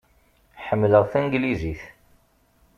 Ḥemmleɣ 0.67 1.03
tanglizit. 1.11 1.81